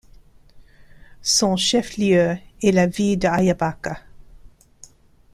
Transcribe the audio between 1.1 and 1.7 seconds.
Son